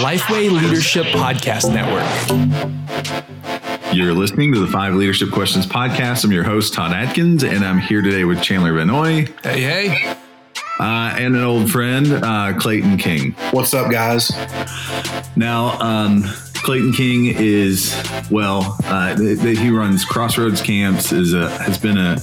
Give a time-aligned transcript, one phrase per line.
[0.00, 2.06] Lifeway Leadership Podcast Network.
[3.92, 6.24] You're listening to the Five Leadership Questions podcast.
[6.24, 10.14] I'm your host, Todd Adkins, and I'm here today with Chandler Vannoy Hey, hey.
[10.78, 13.32] uh, and an old friend, uh, Clayton King.
[13.50, 14.30] What's up, guys?
[15.36, 16.22] Now, um,
[16.54, 17.92] Clayton King is
[18.30, 18.76] well.
[18.84, 21.10] Uh, th- th- he runs Crossroads Camps.
[21.10, 22.18] is a has been a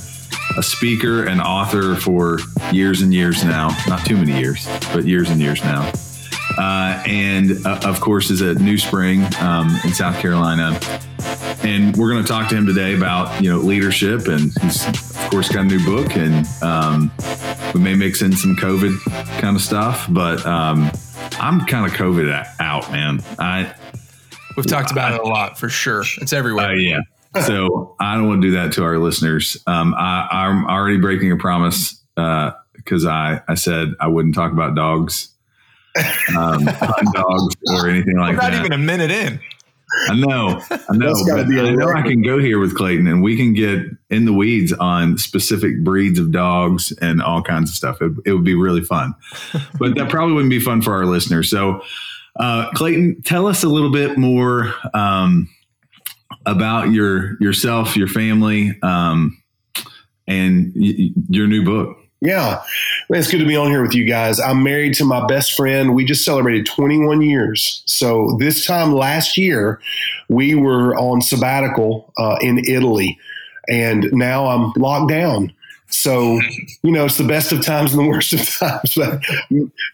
[0.55, 2.39] a speaker and author for
[2.71, 3.75] years and years now.
[3.87, 5.91] Not too many years, but years and years now.
[6.57, 10.79] Uh, and uh, of course, is at New Spring um, in South Carolina.
[11.63, 15.27] And we're going to talk to him today about you know leadership, and he's of
[15.29, 17.11] course got a new book, and um,
[17.73, 18.97] we may mix in some COVID
[19.39, 20.89] kind of stuff, but um,
[21.39, 23.21] I'm kind of COVID out, man.
[23.37, 23.73] I
[24.55, 26.03] We've talked about it a lot for sure.
[26.19, 26.69] It's everywhere.
[26.69, 27.01] uh, yeah.
[27.41, 29.57] So I don't want to do that to our listeners.
[29.67, 34.75] Um, I, I'm already breaking a promise because I, I said I wouldn't talk about
[34.75, 35.29] dogs,
[36.37, 36.65] um,
[37.13, 38.43] dogs, or anything like that.
[38.43, 38.59] We're not that.
[38.59, 39.39] even a minute in.
[40.09, 43.07] I know, I know, but be a I know I can go here with Clayton,
[43.07, 47.69] and we can get in the weeds on specific breeds of dogs and all kinds
[47.69, 48.01] of stuff.
[48.01, 49.15] It, it would be really fun,
[49.79, 51.49] but that probably wouldn't be fun for our listeners.
[51.49, 51.81] So,
[52.37, 55.49] uh, Clayton, tell us a little bit more um,
[56.47, 59.39] about your yourself, your family, um,
[60.27, 61.97] and y- your new book.
[62.19, 62.63] Yeah,
[63.09, 64.39] Man, it's good to be on here with you guys.
[64.39, 65.93] I'm married to my best friend.
[65.93, 67.83] We just celebrated 21 years.
[67.85, 69.79] So this time last year,
[70.27, 73.19] we were on sabbatical uh, in Italy,
[73.69, 75.53] and now I'm locked down.
[75.89, 76.39] So,
[76.83, 78.93] you know, it's the best of times and the worst of times.
[78.97, 79.21] But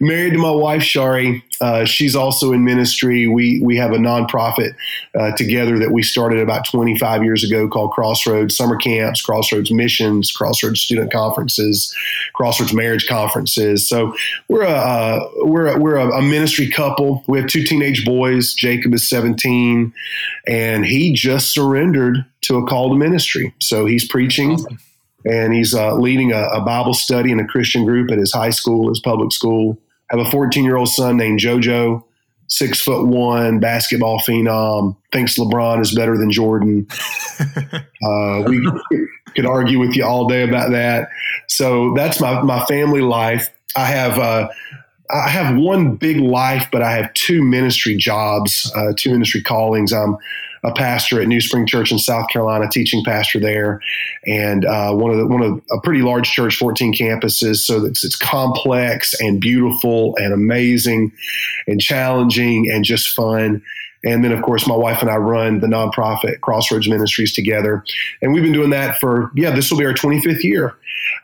[0.00, 1.42] married to my wife, Sharie.
[1.60, 3.28] Uh, she's also in ministry.
[3.28, 4.74] We we have a nonprofit
[5.14, 10.32] uh, together that we started about 25 years ago called Crossroads Summer Camps, Crossroads Missions,
[10.32, 11.94] Crossroads Student Conferences,
[12.32, 13.88] Crossroads Marriage Conferences.
[13.88, 14.14] So
[14.48, 17.22] we're a uh, we're a, we're a, ministry couple.
[17.28, 18.54] We have two teenage boys.
[18.54, 19.92] Jacob is 17,
[20.46, 23.54] and he just surrendered to a call to ministry.
[23.60, 24.58] So he's preaching
[25.24, 28.50] and he's uh, leading a, a Bible study in a Christian group at his high
[28.50, 29.78] school, his public school.
[30.10, 32.02] I have a 14 year old son named JoJo,
[32.48, 36.86] six foot one, basketball phenom, thinks LeBron is better than Jordan.
[37.40, 38.70] uh, we
[39.34, 41.08] could argue with you all day about that.
[41.48, 43.50] So that's my, my family life.
[43.76, 44.48] I have uh,
[45.10, 49.92] I have one big life, but I have two ministry jobs, uh, two ministry callings.
[49.92, 50.16] I'm
[50.64, 53.80] a pastor at New Spring Church in South Carolina, teaching pastor there,
[54.26, 57.56] and uh, one of the, one of a pretty large church, 14 campuses.
[57.56, 61.12] So it's, it's complex and beautiful and amazing
[61.66, 63.62] and challenging and just fun.
[64.06, 67.84] And then, of course, my wife and I run the nonprofit Crossroads Ministries together,
[68.22, 70.76] and we've been doing that for yeah, this will be our 25th year.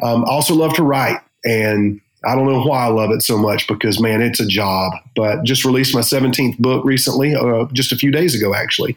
[0.03, 3.39] Um, I also love to write and I don't know why I love it so
[3.39, 4.93] much because man, it's a job.
[5.17, 8.97] But just released my 17th book recently, uh, just a few days ago, actually.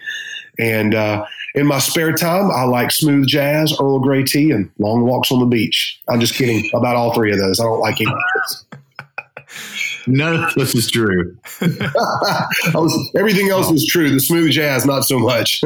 [0.59, 1.25] And uh,
[1.55, 5.39] in my spare time, I like smooth jazz, Earl Grey tea, and long walks on
[5.39, 6.01] the beach.
[6.07, 7.59] I'm just kidding about all three of those.
[7.59, 8.65] I don't like any of those.
[10.07, 11.37] None of this is true.
[11.61, 14.11] I was, everything else is true.
[14.11, 15.61] The smooth jazz, not so much.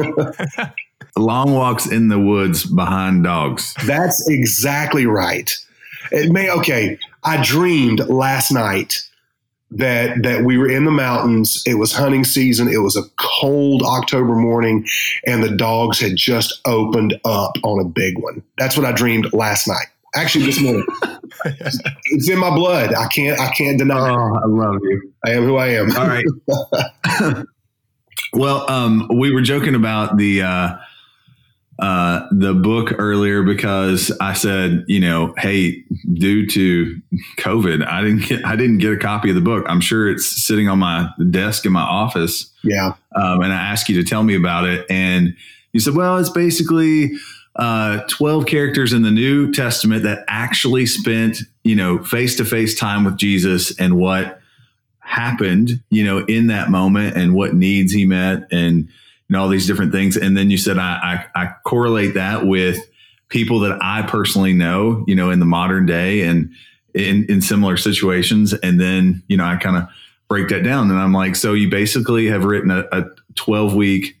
[1.16, 3.74] Long walks in the woods behind dogs.
[3.86, 5.52] That's exactly right.
[6.12, 6.98] It may okay.
[7.24, 9.02] I dreamed last night
[9.70, 11.62] that that we were in the mountains.
[11.66, 12.68] It was hunting season.
[12.68, 14.86] It was a cold October morning,
[15.26, 18.42] and the dogs had just opened up on a big one.
[18.56, 19.86] That's what I dreamed last night.
[20.14, 20.86] Actually, this morning.
[21.44, 22.94] it's in my blood.
[22.94, 23.38] I can't.
[23.38, 24.10] I can't deny.
[24.10, 25.12] Oh, I love you.
[25.24, 25.96] I am who I am.
[25.96, 27.44] All right.
[28.32, 30.76] well, um, we were joking about the uh,
[31.78, 37.00] uh, the book earlier because I said, you know, hey, due to
[37.36, 39.64] COVID, I didn't get I didn't get a copy of the book.
[39.68, 42.94] I'm sure it's sitting on my desk in my office, Yeah.
[43.14, 45.36] um, and I asked you to tell me about it, and
[45.72, 47.12] you said, well, it's basically.
[47.56, 52.78] Uh, 12 characters in the New Testament that actually spent, you know, face to face
[52.78, 54.40] time with Jesus and what
[55.00, 58.88] happened, you know, in that moment and what needs he met and,
[59.28, 60.16] and all these different things.
[60.16, 62.78] And then you said, I, I, I correlate that with
[63.28, 66.50] people that I personally know, you know, in the modern day and
[66.94, 68.54] in, in similar situations.
[68.54, 69.88] And then, you know, I kind of
[70.28, 73.04] break that down and I'm like, so you basically have written a, a
[73.34, 74.16] 12 week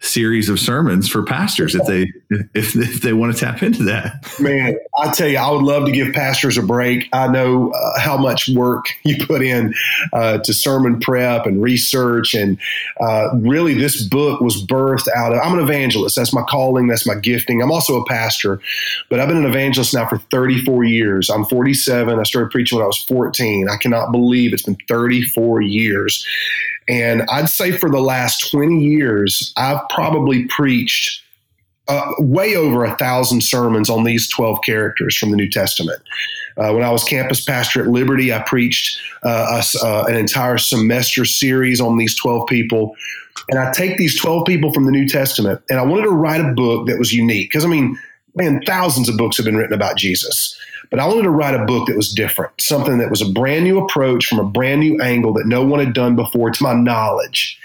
[0.00, 2.12] series of sermons for pastors if they
[2.54, 4.32] if, if they want to tap into that.
[4.40, 7.08] Man i tell you i would love to give pastors a break.
[7.12, 9.74] I know uh, how much work you put in
[10.12, 12.58] uh, to sermon prep and research and
[13.00, 16.16] uh, really this book was birthed out of i'm an evangelist.
[16.16, 16.86] That's my calling.
[16.86, 17.62] That's my gifting.
[17.62, 18.60] I'm also a pastor
[19.08, 21.30] but i've been an evangelist now for 34 years.
[21.30, 25.62] I'm 47 i started preaching when i was 14 i cannot believe it's been 34
[25.62, 26.26] years.
[26.88, 31.22] And I'd say for the last 20 years, I've probably preached
[31.88, 36.00] uh, way over a thousand sermons on these 12 characters from the New Testament.
[36.56, 40.58] Uh, when I was campus pastor at Liberty, I preached uh, a, uh, an entire
[40.58, 42.94] semester series on these 12 people.
[43.48, 46.40] And I take these 12 people from the New Testament and I wanted to write
[46.40, 47.50] a book that was unique.
[47.50, 47.98] Because, I mean,
[48.34, 50.58] man, thousands of books have been written about Jesus.
[50.90, 53.64] But I wanted to write a book that was different, something that was a brand
[53.64, 56.74] new approach from a brand new angle that no one had done before, to my
[56.74, 57.58] knowledge.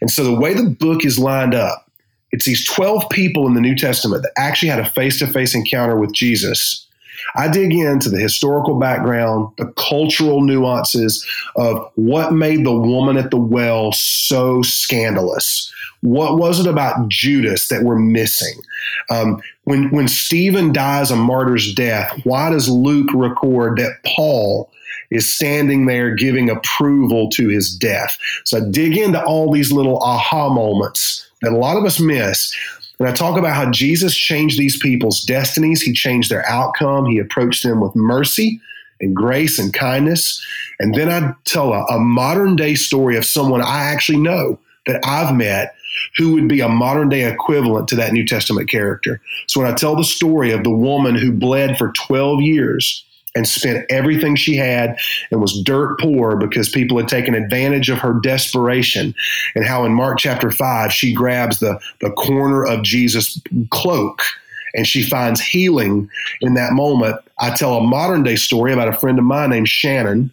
[0.00, 1.87] And so the way the book is lined up,
[2.30, 5.54] it's these 12 people in the New Testament that actually had a face to face
[5.54, 6.86] encounter with Jesus.
[7.34, 11.26] I dig into the historical background, the cultural nuances
[11.56, 15.72] of what made the woman at the well so scandalous.
[16.00, 18.60] What was it about Judas that we're missing?
[19.10, 24.70] Um, when when Stephen dies a martyr's death, why does Luke record that Paul
[25.10, 28.16] is standing there giving approval to his death?
[28.44, 32.54] So I dig into all these little aha moments that a lot of us miss.
[32.98, 35.82] And I talk about how Jesus changed these people's destinies.
[35.82, 37.06] He changed their outcome.
[37.06, 38.60] He approached them with mercy
[39.00, 40.44] and grace and kindness.
[40.80, 45.00] And then I tell a, a modern day story of someone I actually know that
[45.04, 45.74] I've met
[46.16, 49.20] who would be a modern day equivalent to that New Testament character.
[49.46, 53.04] So when I tell the story of the woman who bled for 12 years
[53.38, 54.98] and spent everything she had
[55.30, 59.14] and was dirt poor because people had taken advantage of her desperation
[59.54, 63.40] and how in Mark chapter 5 she grabs the the corner of Jesus
[63.70, 64.22] cloak
[64.74, 67.16] and she finds healing in that moment.
[67.38, 70.32] I tell a modern day story about a friend of mine named Shannon.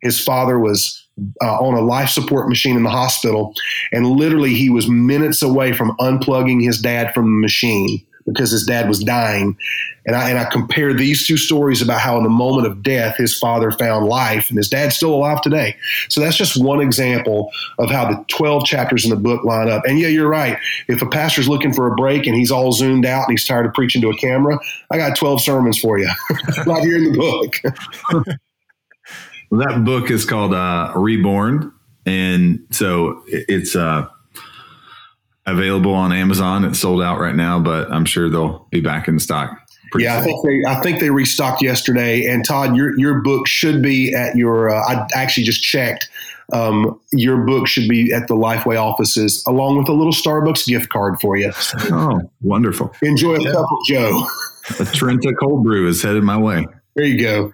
[0.00, 1.06] His father was
[1.42, 3.54] uh, on a life support machine in the hospital,
[3.92, 8.64] and literally he was minutes away from unplugging his dad from the machine because his
[8.64, 9.56] dad was dying.
[10.04, 13.16] And I and I compare these two stories about how in the moment of death
[13.16, 15.76] his father found life and his dad's still alive today.
[16.08, 19.84] So that's just one example of how the 12 chapters in the book line up.
[19.84, 20.58] And yeah, you're right.
[20.88, 23.66] If a pastor's looking for a break and he's all zoomed out and he's tired
[23.66, 24.58] of preaching to a camera,
[24.90, 26.08] I got 12 sermons for you
[26.66, 28.26] right here in the book.
[29.50, 31.72] that book is called uh, Reborn,
[32.04, 34.08] and so it's uh,
[35.46, 36.64] available on Amazon.
[36.64, 39.58] It's sold out right now, but I'm sure they'll be back in stock.
[39.96, 40.20] Yeah, soon.
[40.20, 42.26] I think they I think they restocked yesterday.
[42.26, 44.70] And Todd, your your book should be at your.
[44.70, 46.08] Uh, I actually just checked.
[46.52, 50.90] Um, your book should be at the Lifeway offices, along with a little Starbucks gift
[50.90, 51.52] card for you.
[51.90, 52.92] Oh, wonderful!
[53.02, 53.52] Enjoy a yeah.
[53.52, 54.26] cup of Joe.
[54.80, 56.66] a Trenta cold brew is headed my way.
[56.94, 57.52] There you go.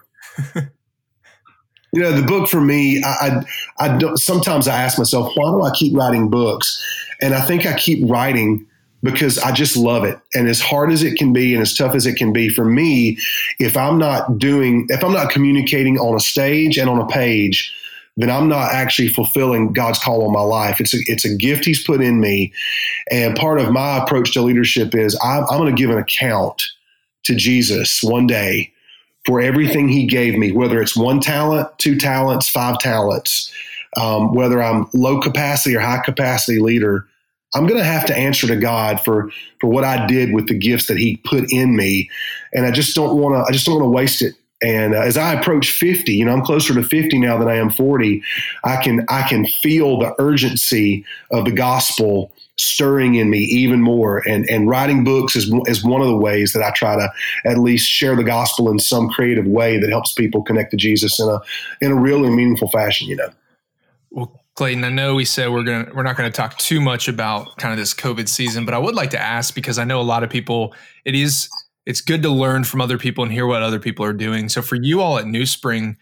[1.94, 3.42] You know, the book for me, I,
[3.78, 6.82] I, I don't, sometimes I ask myself, why do I keep writing books?
[7.22, 8.66] And I think I keep writing
[9.02, 10.18] because I just love it.
[10.34, 12.64] And as hard as it can be and as tough as it can be for
[12.64, 13.18] me,
[13.58, 17.74] if I'm not doing, if I'm not communicating on a stage and on a page,
[18.16, 20.80] then I'm not actually fulfilling God's call on my life.
[20.80, 22.52] It's a, it's a gift He's put in me.
[23.10, 26.62] And part of my approach to leadership is I'm, I'm going to give an account
[27.24, 28.72] to Jesus one day
[29.24, 33.52] for everything he gave me, whether it's one talent, two talents, five talents,
[33.96, 37.06] um, whether I'm low capacity or high capacity leader,
[37.54, 40.58] I'm going to have to answer to God for for what I did with the
[40.58, 42.10] gifts that He put in me,
[42.52, 43.48] and I just don't want to.
[43.48, 44.34] I just don't want to waste it.
[44.62, 47.56] And uh, as I approach 50, you know, I'm closer to 50 now than I
[47.56, 48.22] am 40.
[48.64, 54.22] I can I can feel the urgency of the gospel stirring in me even more.
[54.28, 57.10] And, and writing books is, is one of the ways that I try to
[57.44, 61.18] at least share the gospel in some creative way that helps people connect to Jesus
[61.18, 61.40] in a,
[61.80, 63.30] in a real and meaningful fashion, you know.
[64.12, 67.56] Well, Clayton, I know we said we're gonna we're not gonna talk too much about
[67.56, 70.02] kind of this COVID season, but I would like to ask because I know a
[70.02, 71.48] lot of people it is
[71.86, 74.48] it's good to learn from other people and hear what other people are doing.
[74.48, 75.96] So for you all at New Spring,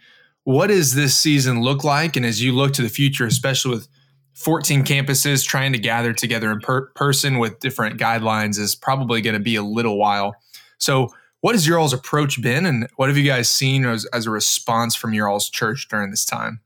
[0.45, 2.17] what does this season look like?
[2.17, 3.89] And as you look to the future, especially with
[4.35, 9.35] 14 campuses trying to gather together in per- person with different guidelines is probably going
[9.35, 10.35] to be a little while.
[10.79, 11.09] So,
[11.41, 14.31] what has your all's approach been, and what have you guys seen as, as a
[14.31, 16.61] response from your all's church during this time?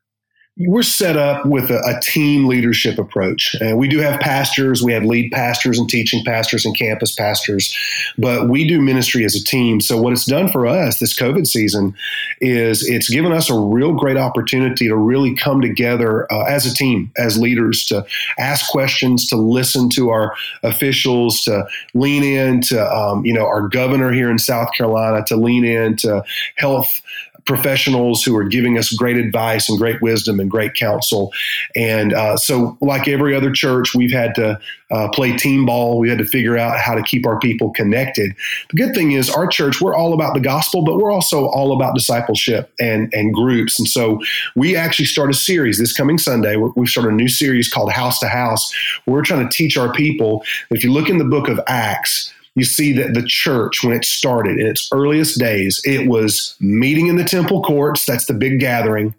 [0.57, 3.57] We're set up with a, a, team leadership approach.
[3.61, 7.77] And we do have pastors, we have lead pastors and teaching pastors and campus pastors,
[8.19, 9.81] but we do ministry as a team.
[9.81, 11.97] So, what it's done for us this COVID season
[12.41, 16.75] is it's given us a real great opportunity to really come together uh, as a
[16.75, 18.07] team, as leaders, to
[18.39, 23.67] ask questions, to listen to our officials, to lean in to, um, you know, our
[23.67, 26.23] governor here in South Carolina, to lean in to
[26.55, 27.01] health
[27.47, 31.33] professionals who are giving us great advice and great wisdom and great counsel.
[31.77, 34.59] And uh, so, like every other church, we've had to
[34.91, 35.99] uh, play team ball.
[35.99, 38.35] We had to figure out how to keep our people connected.
[38.71, 41.75] The good thing is, our church, we're all about the gospel, but we're also all
[41.75, 43.79] about discipleship and, and groups.
[43.79, 44.21] And so,
[44.57, 46.57] we actually start a series this coming Sunday.
[46.57, 48.73] We've started a new series called House to House.
[49.07, 50.45] We're trying to teach our people.
[50.71, 54.05] If you look in the book of Acts, you see that the church, when it
[54.05, 58.61] started in its earliest days, it was meeting in the temple courts, that's the big
[58.61, 59.15] gathering,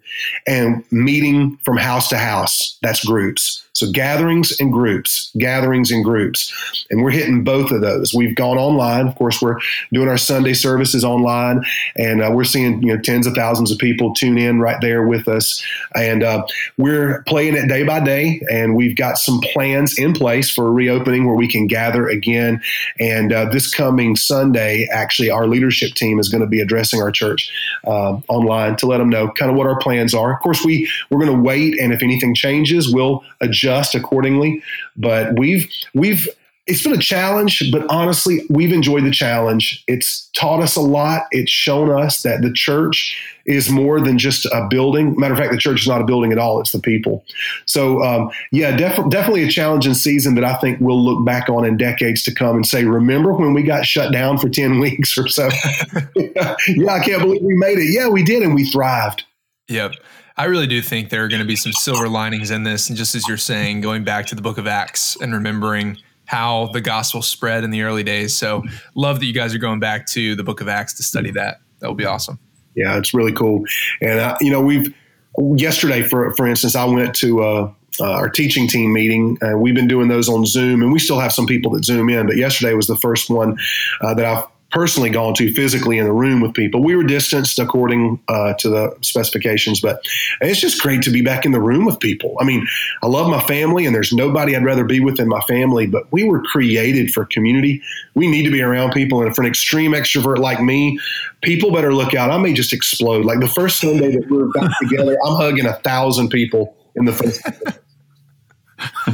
[0.46, 3.65] and meeting from house to house, that's groups.
[3.76, 6.50] So gatherings and groups, gatherings and groups.
[6.88, 8.14] And we're hitting both of those.
[8.14, 9.06] We've gone online.
[9.06, 9.58] Of course, we're
[9.92, 11.62] doing our Sunday services online,
[11.94, 15.06] and uh, we're seeing you know tens of thousands of people tune in right there
[15.06, 15.62] with us.
[15.94, 16.46] And uh,
[16.78, 20.70] we're playing it day by day, and we've got some plans in place for a
[20.70, 22.62] reopening where we can gather again.
[22.98, 27.12] And uh, this coming Sunday, actually, our leadership team is going to be addressing our
[27.12, 27.52] church
[27.86, 30.32] uh, online to let them know kind of what our plans are.
[30.32, 34.62] Of course, we we're going to wait, and if anything changes, we'll adjust adjust accordingly.
[34.96, 36.26] But we've we've
[36.66, 39.84] it's been a challenge, but honestly, we've enjoyed the challenge.
[39.86, 41.28] It's taught us a lot.
[41.30, 45.14] It's shown us that the church is more than just a building.
[45.16, 47.24] Matter of fact, the church is not a building at all, it's the people.
[47.66, 51.64] So, um, yeah, def- definitely a challenging season that I think we'll look back on
[51.64, 55.16] in decades to come and say, remember when we got shut down for 10 weeks
[55.16, 55.48] or so?
[56.16, 56.56] yeah,
[56.90, 57.94] I can't believe we made it.
[57.94, 59.22] Yeah, we did, and we thrived.
[59.68, 59.92] Yep.
[60.38, 62.88] I really do think there are going to be some silver linings in this.
[62.88, 66.66] And just as you're saying, going back to the book of Acts and remembering how
[66.72, 68.36] the gospel spread in the early days.
[68.36, 68.62] So,
[68.94, 71.60] love that you guys are going back to the book of Acts to study that.
[71.78, 72.38] That will be awesome.
[72.74, 73.64] Yeah, it's really cool.
[74.02, 74.94] And, uh, you know, we've,
[75.38, 79.38] yesterday, for, for instance, I went to, uh, uh, our teaching team meeting.
[79.40, 82.10] Uh, we've been doing those on Zoom, and we still have some people that Zoom
[82.10, 82.26] in.
[82.26, 83.56] But yesterday was the first one
[84.02, 86.82] uh, that I've personally gone to physically in the room with people.
[86.82, 90.04] We were distanced according uh, to the specifications, but
[90.40, 92.36] it's just great to be back in the room with people.
[92.40, 92.66] I mean,
[93.02, 96.10] I love my family, and there's nobody I'd rather be with than my family, but
[96.12, 97.80] we were created for community.
[98.14, 99.22] We need to be around people.
[99.22, 100.98] And for an extreme extrovert like me,
[101.42, 102.30] people better look out.
[102.30, 103.24] I may just explode.
[103.24, 107.04] Like the first Sunday that we were back together, I'm hugging a thousand people in
[107.04, 107.40] the first.
[107.44, 107.78] That's,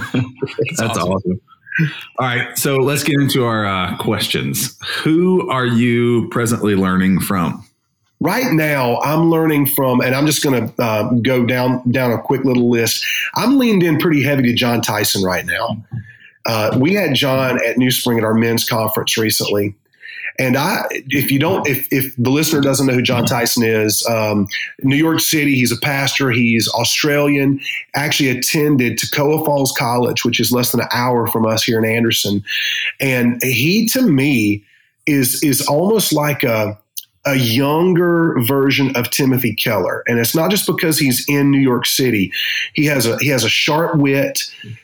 [0.76, 1.12] That's awesome.
[1.12, 1.40] awesome.
[2.18, 4.78] All right, so let's get into our uh, questions.
[5.02, 7.64] Who are you presently learning from?
[8.20, 12.18] Right now, I'm learning from, and I'm just going to uh, go down down a
[12.20, 13.04] quick little list.
[13.34, 15.84] I'm leaned in pretty heavy to Jon Tyson right now.
[16.46, 19.74] Uh, we had Jon at New Spring at our men's conference recently,
[20.38, 24.06] and I, if you don't, if, if the listener doesn't know who Jon Tyson is,
[24.06, 24.46] um,
[24.82, 26.30] New York City, he's a pastor.
[26.30, 27.60] He's Australian.
[27.94, 31.84] Actually attended Toccoa Falls College, which is less than an hour from us here in
[31.84, 32.42] Anderson.
[33.00, 34.64] And he, to me,
[35.06, 36.78] is is almost like a
[37.24, 40.02] a younger version of Timothy Keller.
[40.06, 42.32] And it's not just because he's in New York City.
[42.74, 44.42] He has a he has a sharp wit,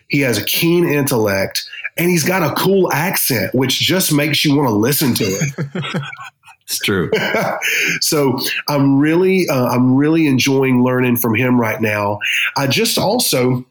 [0.08, 4.56] he has a keen intellect, and he's got a cool accent, which just makes you
[4.56, 6.02] want to listen to it.
[6.68, 7.10] it's true.
[8.00, 12.18] so I'm really, uh, I'm really enjoying learning from him right now.
[12.56, 13.64] I just also,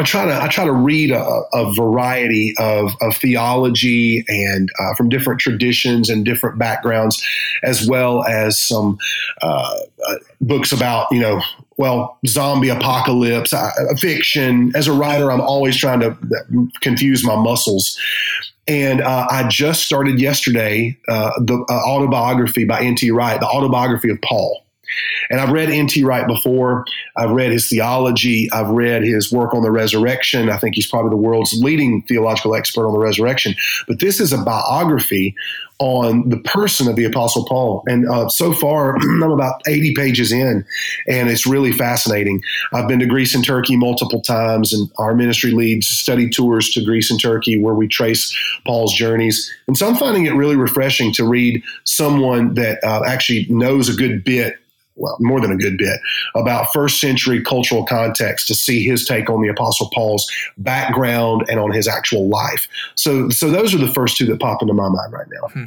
[0.00, 4.94] I try to I try to read a, a variety of, of theology and uh,
[4.94, 7.22] from different traditions and different backgrounds,
[7.62, 8.96] as well as some
[9.42, 9.78] uh,
[10.08, 11.42] uh, books about you know
[11.76, 14.72] well zombie apocalypse uh, fiction.
[14.74, 16.16] As a writer, I'm always trying to
[16.80, 18.00] confuse my muscles.
[18.66, 23.10] And uh, I just started yesterday uh, the autobiography by N.T.
[23.10, 24.64] Wright, the autobiography of Paul.
[25.30, 26.02] And I've read N.T.
[26.04, 26.84] Wright before.
[27.16, 28.48] I've read his theology.
[28.52, 30.50] I've read his work on the resurrection.
[30.50, 33.54] I think he's probably the world's leading theological expert on the resurrection.
[33.86, 35.34] But this is a biography
[35.80, 37.82] on the person of the Apostle Paul.
[37.86, 40.64] And uh, so far, I'm about 80 pages in,
[41.08, 42.42] and it's really fascinating.
[42.72, 46.84] I've been to Greece and Turkey multiple times, and our ministry leads study tours to
[46.84, 49.50] Greece and Turkey where we trace Paul's journeys.
[49.66, 53.94] And so I'm finding it really refreshing to read someone that uh, actually knows a
[53.94, 54.59] good bit
[55.00, 55.98] well, more than a good bit
[56.34, 61.58] about first century cultural context to see his take on the Apostle Paul's background and
[61.58, 62.68] on his actual life.
[62.94, 65.48] So, so those are the first two that pop into my mind right now.
[65.48, 65.66] Hmm.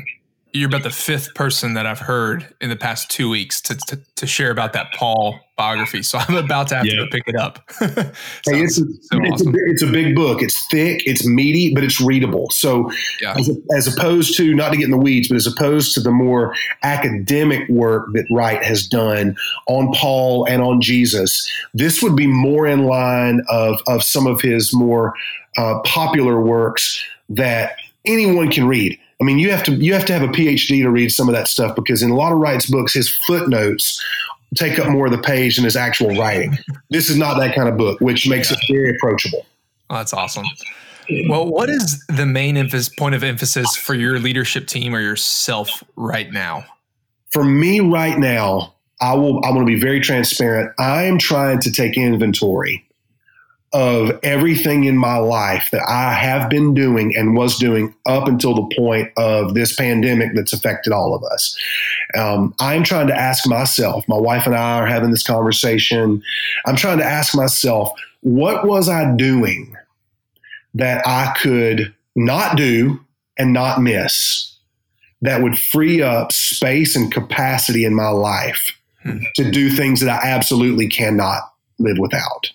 [0.54, 4.00] You're about the fifth person that I've heard in the past two weeks to, to,
[4.16, 6.04] to share about that Paul biography.
[6.04, 6.96] So I'm about to have yep.
[6.96, 7.64] to pick it up.
[7.80, 9.56] hey, it's, a, so it's, awesome.
[9.56, 10.44] a, it's, a, big book.
[10.44, 12.52] It's thick, it's meaty, but it's readable.
[12.52, 13.36] So yeah.
[13.36, 16.12] as, as, opposed to, not to get in the weeds, but as opposed to the
[16.12, 19.36] more academic work that Wright has done
[19.68, 24.40] on Paul and on Jesus, this would be more in line of, of some of
[24.40, 25.16] his more
[25.58, 29.00] uh, popular works that anyone can read.
[29.24, 31.34] I mean, you have to you have to have a PhD to read some of
[31.34, 34.04] that stuff because in a lot of Wright's books, his footnotes
[34.56, 36.58] take up more of the page than his actual writing.
[36.90, 38.58] This is not that kind of book, which makes yeah.
[38.58, 39.46] it very approachable.
[39.90, 40.44] Oh, that's awesome.
[41.30, 45.86] Well, what is the main emphasis, point of emphasis for your leadership team or yourself
[45.96, 46.66] right now?
[47.32, 49.42] For me, right now, I will.
[49.46, 50.74] I want to be very transparent.
[50.80, 52.86] I am trying to take inventory
[53.74, 58.54] of everything in my life that I have been doing and was doing up until
[58.54, 61.60] the point of this pandemic that's affected all of us.
[62.16, 66.22] Um, I'm trying to ask myself, my wife and I are having this conversation.
[66.68, 69.76] I'm trying to ask myself, what was I doing
[70.76, 73.00] that I could not do
[73.38, 74.56] and not miss
[75.24, 79.20] that would free up space and capacity in my life hmm.
[79.36, 81.42] to do things that I absolutely cannot
[81.80, 82.52] live without?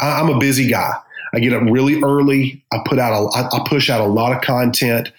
[0.00, 0.92] I, am a busy guy.
[1.32, 2.62] I get up really early.
[2.72, 5.12] I put out a, I, I push out a lot of content.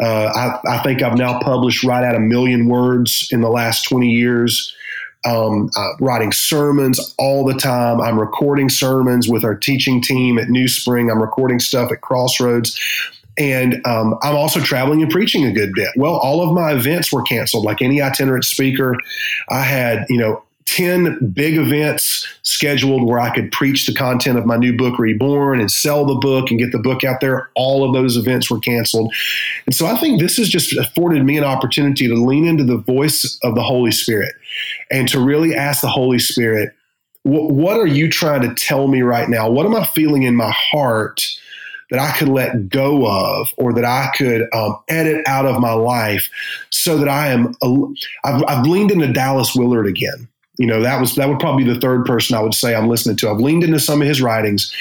[0.00, 0.30] Uh,
[0.64, 4.08] I, I, think I've now published right at a million words in the last 20
[4.08, 4.74] years.
[5.24, 8.00] Um, uh, writing sermons all the time.
[8.00, 11.10] I'm recording sermons with our teaching team at New Spring.
[11.10, 12.78] I'm recording stuff at Crossroads.
[13.36, 15.88] And um, I'm also traveling and preaching a good bit.
[15.96, 17.64] Well, all of my events were canceled.
[17.64, 18.96] Like any itinerant speaker,
[19.48, 24.44] I had, you know, 10 big events scheduled where I could preach the content of
[24.44, 27.48] my new book, Reborn, and sell the book and get the book out there.
[27.54, 29.14] All of those events were canceled.
[29.64, 32.76] And so I think this has just afforded me an opportunity to lean into the
[32.76, 34.34] voice of the Holy Spirit
[34.90, 36.74] and to really ask the Holy Spirit,
[37.22, 39.48] what are you trying to tell me right now?
[39.50, 41.26] What am I feeling in my heart?
[41.90, 45.72] that I could let go of or that I could um, edit out of my
[45.72, 46.28] life
[46.68, 47.54] so that I am,
[48.26, 51.72] I've, I've leaned into Dallas Willard again you know that was that would probably be
[51.72, 53.30] the third person I would say I'm listening to.
[53.30, 54.74] I've leaned into some of his writings,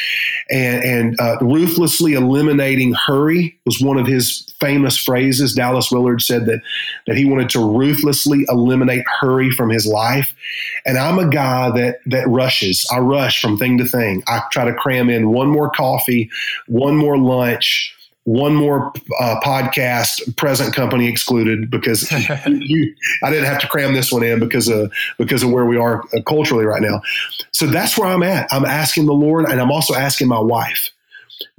[0.50, 5.54] and, and uh, ruthlessly eliminating hurry was one of his famous phrases.
[5.54, 6.62] Dallas Willard said that
[7.06, 10.34] that he wanted to ruthlessly eliminate hurry from his life,
[10.86, 12.86] and I'm a guy that that rushes.
[12.92, 14.24] I rush from thing to thing.
[14.28, 16.32] I try to cram in one more coffee,
[16.66, 17.94] one more lunch
[18.28, 18.92] one more
[19.22, 22.12] uh, podcast, present company excluded, because
[22.46, 22.94] you,
[23.24, 26.04] I didn't have to cram this one in because of because of where we are
[26.14, 27.02] uh, culturally right now.
[27.52, 28.46] So that's where I'm at.
[28.52, 30.90] I'm asking the Lord, and I'm also asking my wife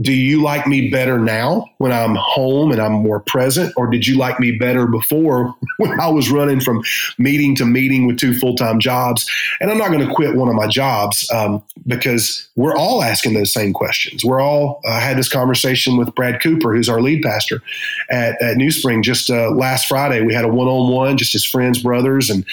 [0.00, 4.07] do you like me better now when I'm home and I'm more present, or did
[4.07, 6.83] you like me better before when I was running from
[7.18, 9.29] meeting to meeting with two full time jobs?
[9.61, 13.35] And I'm not going to quit one of my jobs um, because we're all asking
[13.35, 14.24] those same questions.
[14.24, 17.62] We're all uh, had this conversation with Brad Cooper, who's our lead pastor
[18.11, 20.22] at, at New Spring, just uh, last Friday.
[20.22, 22.44] We had a one on one, just as friends, brothers, and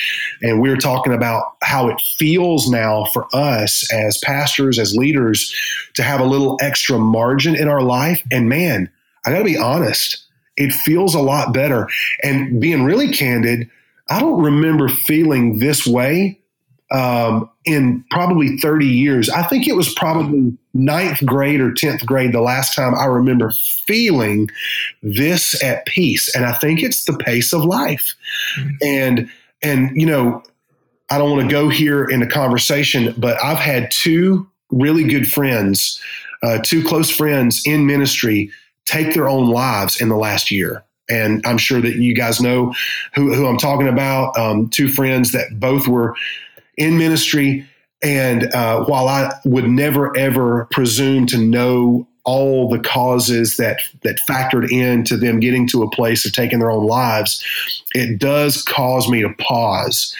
[0.42, 5.54] and we were talking about how it feels now for us as pastors, as leaders,
[5.94, 8.22] to have a little extra margin in our life.
[8.32, 8.90] And man,
[9.26, 10.26] I got to be honest,
[10.58, 11.88] it feels a lot better.
[12.22, 13.70] And being really candid,
[14.10, 16.40] I don't remember feeling this way
[16.92, 19.30] um, in probably 30 years.
[19.30, 23.52] I think it was probably ninth grade or 10th grade the last time I remember
[23.88, 24.50] feeling
[25.02, 26.34] this at peace.
[26.36, 28.14] And I think it's the pace of life.
[28.58, 28.76] Mm-hmm.
[28.84, 29.30] And,
[29.64, 30.44] and, you know,
[31.10, 35.32] I don't want to go here in a conversation, but I've had two really good
[35.32, 36.02] friends,
[36.46, 38.52] uh, two close friends in ministry,
[38.86, 40.84] take their own lives in the last year.
[41.10, 42.74] And I'm sure that you guys know
[43.14, 44.38] who, who I'm talking about.
[44.38, 46.16] Um, two friends that both were
[46.78, 47.68] in ministry.
[48.04, 54.20] And uh, while I would never ever presume to know all the causes that that
[54.28, 57.44] factored into them getting to a place of taking their own lives,
[57.94, 60.16] it does cause me to pause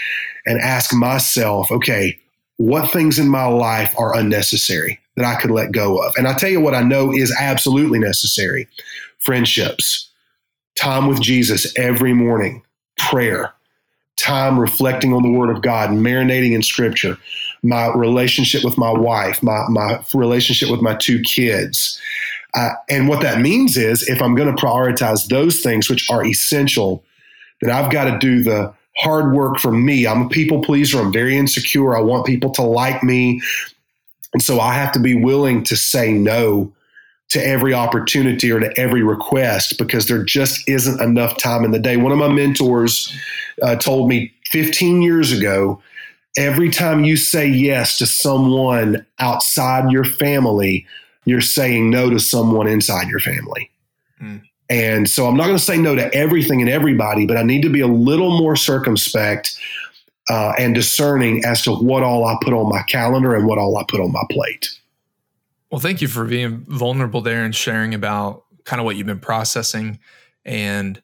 [0.46, 2.18] and ask myself, okay,
[2.58, 6.14] what things in my life are unnecessary that I could let go of?
[6.18, 8.68] And I tell you what I know is absolutely necessary
[9.20, 10.10] friendships,
[10.76, 12.62] time with Jesus every morning,
[12.98, 13.52] prayer,
[14.18, 17.18] time reflecting on the Word of God, marinating in Scripture,
[17.64, 22.00] my relationship with my wife, my, my relationship with my two kids.
[22.54, 26.26] Uh, and what that means is if I'm going to prioritize those things, which are
[26.26, 27.04] essential,
[27.62, 30.08] then I've got to do the hard work for me.
[30.08, 31.00] I'm a people pleaser.
[31.00, 31.98] I'm very insecure.
[31.98, 33.42] I want people to like me.
[34.36, 36.74] And so I have to be willing to say no
[37.30, 41.80] to every opportunity or to every request because there just isn't enough time in the
[41.80, 41.96] day.
[41.96, 43.18] One of my mentors
[43.62, 45.82] uh, told me 15 years ago
[46.38, 50.86] every time you say yes to someone outside your family,
[51.24, 53.72] you're saying no to someone inside your family.
[54.22, 54.42] Mm.
[54.70, 57.62] And so I'm not going to say no to everything and everybody, but I need
[57.62, 59.58] to be a little more circumspect
[60.30, 63.78] uh, and discerning as to what all I put on my calendar and what all
[63.78, 64.70] I put on my plate.
[65.72, 69.20] Well, thank you for being vulnerable there and sharing about kind of what you've been
[69.20, 70.00] processing.
[70.44, 71.02] And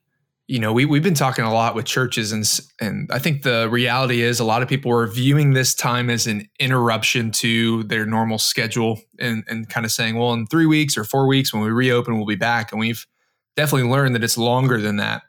[0.48, 2.46] you know, we we've been talking a lot with churches, and
[2.82, 6.28] and I think the reality is a lot of people are viewing this time as
[6.28, 10.98] an interruption to their normal schedule, and and kind of saying, well, in three weeks
[10.98, 13.08] or four weeks when we reopen, we'll be back, and we've
[13.56, 15.22] definitely learned that it's longer than that.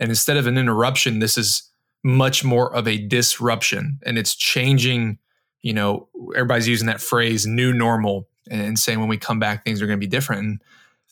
[0.00, 1.70] And instead of an interruption, this is
[2.06, 5.18] much more of a disruption, and it's changing.
[5.60, 9.82] You know, everybody's using that phrase "new normal" and saying when we come back, things
[9.82, 10.42] are going to be different.
[10.42, 10.62] And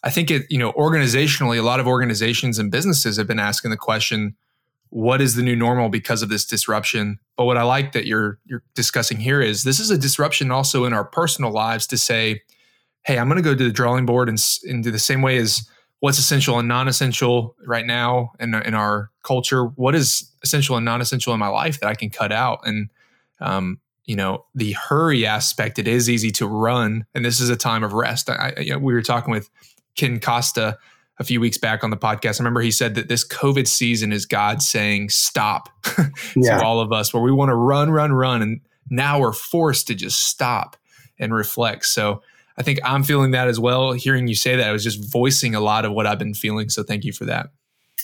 [0.04, 3.72] I think it, you know, organizationally, a lot of organizations and businesses have been asking
[3.72, 4.37] the question,
[4.90, 7.18] what is the new normal because of this disruption?
[7.37, 10.85] But what I like that you're you're discussing here is this is a disruption also
[10.85, 12.42] in our personal lives to say,
[13.04, 15.38] hey, I'm going to go to the drawing board and, and do the same way
[15.38, 15.68] as
[16.04, 19.64] what's essential and non-essential right now in, in our culture.
[19.64, 22.60] What is essential and non-essential in my life that I can cut out?
[22.66, 22.90] And
[23.40, 27.56] um, you know, the hurry aspect, it is easy to run, and this is a
[27.56, 28.28] time of rest.
[28.28, 29.48] I, you know, we were talking with
[29.96, 30.76] Ken Costa
[31.18, 32.38] a few weeks back on the podcast.
[32.38, 35.70] I remember he said that this COVID season is God saying stop
[36.36, 36.58] yeah.
[36.58, 39.86] to all of us, where we want to run, run, run, and now we're forced
[39.86, 40.76] to just stop
[41.18, 41.86] and reflect.
[41.86, 42.20] So
[42.56, 43.92] I think I'm feeling that as well.
[43.92, 46.68] Hearing you say that, I was just voicing a lot of what I've been feeling.
[46.68, 47.50] So thank you for that.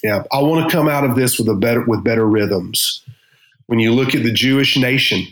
[0.03, 3.05] Yeah, I want to come out of this with a better with better rhythms.
[3.67, 5.27] When you look at the Jewish nation,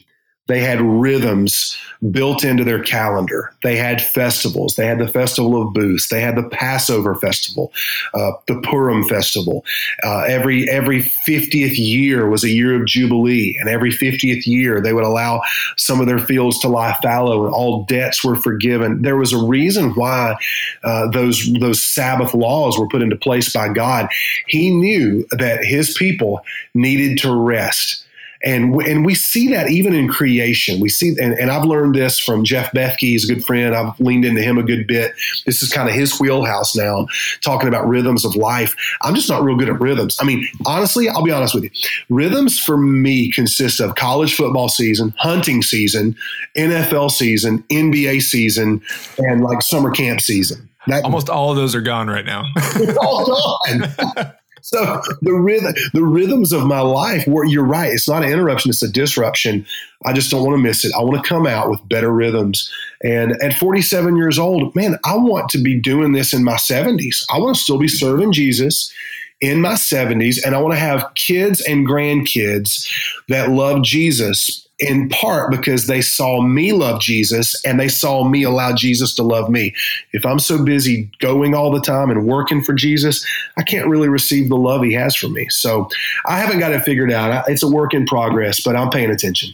[0.48, 1.78] they had rhythms
[2.10, 3.52] built into their calendar.
[3.62, 4.76] They had festivals.
[4.76, 6.08] They had the Festival of Booths.
[6.08, 7.72] They had the Passover Festival,
[8.14, 9.64] uh, the Purim Festival.
[10.02, 14.92] Uh, every every 50th year was a year of Jubilee, and every 50th year they
[14.92, 15.42] would allow
[15.76, 19.02] some of their fields to lie fallow, and all debts were forgiven.
[19.02, 20.36] There was a reason why
[20.82, 24.08] uh, those those Sabbath laws were put into place by God.
[24.46, 26.40] He knew that His people
[26.74, 28.04] needed to rest
[28.44, 30.80] and we, and we see that even in creation.
[30.80, 33.00] We see, and, and I've learned this from Jeff Bethke.
[33.00, 33.74] He's a good friend.
[33.74, 35.12] I've leaned into him a good bit.
[35.44, 37.06] This is kind of his wheelhouse now,
[37.40, 38.76] talking about rhythms of life.
[39.02, 40.18] I'm just not real good at rhythms.
[40.20, 41.70] I mean, honestly, I'll be honest with you.
[42.08, 46.16] Rhythms for me consist of college football season, hunting season,
[46.56, 48.80] NFL season, NBA season,
[49.18, 50.68] and like summer camp season.
[50.86, 52.44] That, Almost all of those are gone right now.
[53.00, 54.32] all gone.
[54.68, 57.26] so the rhythm, the rhythms of my life.
[57.26, 59.64] You're right, it's not an interruption; it's a disruption.
[60.04, 60.92] I just don't want to miss it.
[60.94, 62.70] I want to come out with better rhythms.
[63.02, 67.24] And at 47 years old, man, I want to be doing this in my 70s.
[67.32, 68.92] I want to still be serving Jesus
[69.40, 72.86] in my 70s, and I want to have kids and grandkids
[73.28, 78.44] that love Jesus in part because they saw me love Jesus and they saw me
[78.44, 79.74] allow Jesus to love me.
[80.12, 84.08] If I'm so busy going all the time and working for Jesus, I can't really
[84.08, 85.48] receive the love he has for me.
[85.50, 85.88] So
[86.26, 87.48] I haven't got it figured out.
[87.48, 89.50] It's a work in progress, but I'm paying attention.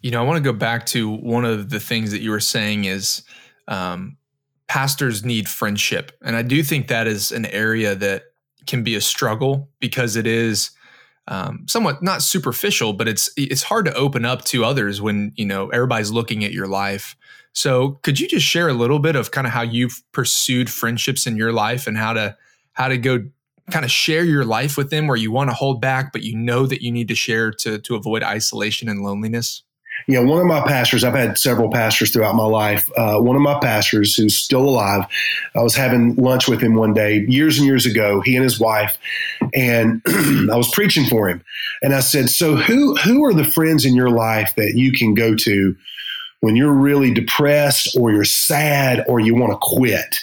[0.00, 2.40] You know, I want to go back to one of the things that you were
[2.40, 3.22] saying is
[3.66, 4.16] um,
[4.68, 6.12] pastors need friendship.
[6.22, 8.26] And I do think that is an area that
[8.66, 10.70] can be a struggle because it is
[11.30, 15.46] um, somewhat not superficial, but it's it's hard to open up to others when you
[15.46, 17.16] know everybody's looking at your life.
[17.52, 21.26] So, could you just share a little bit of kind of how you've pursued friendships
[21.26, 22.36] in your life and how to
[22.72, 23.24] how to go
[23.70, 26.36] kind of share your life with them where you want to hold back, but you
[26.36, 29.62] know that you need to share to to avoid isolation and loneliness?
[30.06, 32.90] You know, one of my pastors, I've had several pastors throughout my life.
[32.96, 35.04] Uh, one of my pastors who's still alive,
[35.54, 38.58] I was having lunch with him one day years and years ago, he and his
[38.60, 38.98] wife,
[39.54, 41.42] and I was preaching for him.
[41.82, 45.14] And I said, So who who are the friends in your life that you can
[45.14, 45.76] go to
[46.40, 50.16] when you're really depressed or you're sad or you want to quit?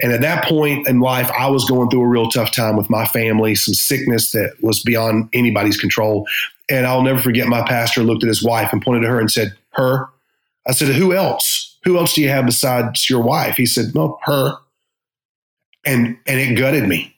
[0.00, 2.90] And at that point in life, I was going through a real tough time with
[2.90, 6.26] my family, some sickness that was beyond anybody's control.
[6.70, 9.30] And I'll never forget my pastor looked at his wife and pointed to her and
[9.30, 10.08] said, Her.
[10.66, 11.76] I said, Who else?
[11.84, 13.56] Who else do you have besides your wife?
[13.56, 14.54] He said, No, her.
[15.84, 17.14] And and it gutted me.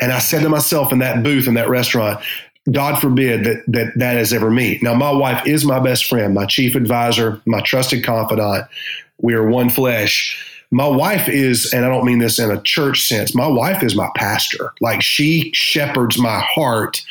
[0.00, 2.24] And I said to myself in that booth in that restaurant,
[2.70, 4.78] God forbid that that that is ever me.
[4.82, 8.66] Now, my wife is my best friend, my chief advisor, my trusted confidant.
[9.18, 13.02] We are one flesh my wife is, and I don't mean this in a church
[13.02, 14.72] sense, my wife is my pastor.
[14.80, 17.02] Like she shepherds my heart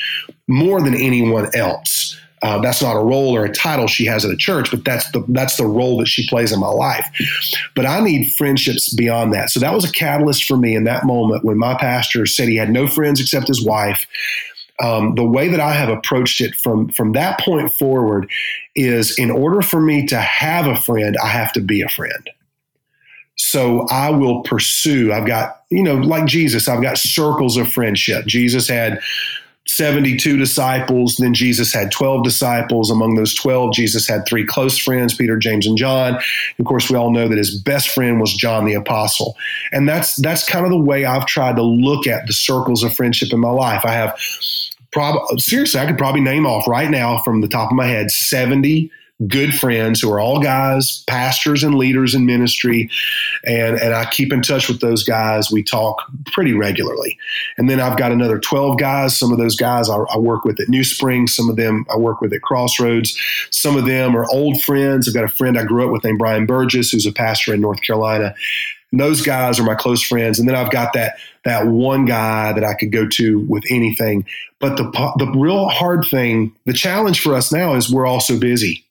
[0.49, 2.19] more than anyone else.
[2.41, 5.11] Uh, that's not a role or a title she has at a church, but that's
[5.11, 7.05] the that's the role that she plays in my life.
[7.75, 9.49] But I need friendships beyond that.
[9.49, 12.55] So that was a catalyst for me in that moment when my pastor said he
[12.55, 14.07] had no friends except his wife.
[14.81, 18.29] Um, the way that I have approached it from from that point forward
[18.73, 22.29] is in order for me to have a friend, I have to be a friend.
[23.35, 25.13] So I will pursue.
[25.13, 28.25] I've got, you know, like Jesus, I've got circles of friendship.
[28.25, 28.99] Jesus had
[29.69, 31.15] 72 disciples.
[31.17, 32.89] Then Jesus had 12 disciples.
[32.89, 36.19] Among those 12, Jesus had three close friends, Peter, James, and John.
[36.57, 39.35] Of course, we all know that his best friend was John the Apostle.
[39.71, 42.95] And that's that's kind of the way I've tried to look at the circles of
[42.95, 43.85] friendship in my life.
[43.85, 44.17] I have
[44.91, 48.11] probably seriously, I could probably name off right now from the top of my head
[48.11, 48.91] 70
[49.27, 52.89] good friends who are all guys, pastors and leaders in ministry.
[53.43, 55.51] And, and I keep in touch with those guys.
[55.51, 57.17] We talk pretty regularly.
[57.57, 59.17] And then I've got another 12 guys.
[59.17, 61.27] Some of those guys I, I work with at New Spring.
[61.27, 63.19] Some of them I work with at Crossroads.
[63.51, 65.07] Some of them are old friends.
[65.07, 67.61] I've got a friend I grew up with named Brian Burgess, who's a pastor in
[67.61, 68.33] North Carolina.
[68.91, 70.39] And those guys are my close friends.
[70.39, 74.25] And then I've got that that one guy that I could go to with anything.
[74.59, 74.83] But the
[75.17, 78.85] the real hard thing, the challenge for us now is we're all so busy.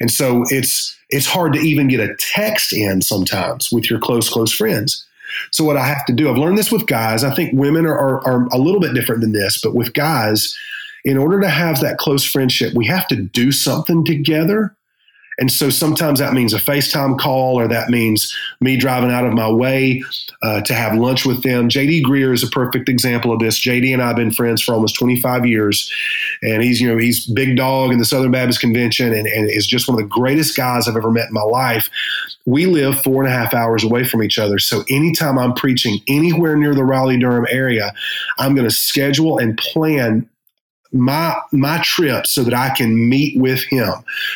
[0.00, 4.28] And so it's it's hard to even get a text in sometimes with your close,
[4.28, 5.04] close friends.
[5.50, 7.24] So what I have to do, I've learned this with guys.
[7.24, 10.56] I think women are, are, are a little bit different than this, but with guys,
[11.04, 14.76] in order to have that close friendship, we have to do something together
[15.38, 19.32] and so sometimes that means a FaceTime call or that means me driving out of
[19.32, 20.02] my way
[20.42, 21.68] uh, to have lunch with them.
[21.68, 23.58] JD Greear is a perfect example of this.
[23.58, 25.90] JD and I have been friends for almost 25 years.
[26.42, 29.66] And he's, you know, he's big dog in the Southern Baptist Convention and, and is
[29.66, 31.88] just one of the greatest guys I've ever met in my life.
[32.44, 34.58] We live four and a half hours away from each other.
[34.58, 37.94] So anytime I'm preaching anywhere near the Raleigh Durham area,
[38.38, 40.28] I'm going to schedule and plan
[40.92, 43.92] my my trip so that I can meet with him,